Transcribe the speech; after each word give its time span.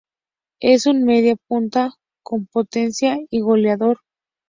Es 0.61 0.87
un 0.87 1.03
media 1.03 1.35
punta 1.47 1.93
con 2.23 2.47
potencia 2.47 3.19
y 3.29 3.41
goleador. 3.41 3.99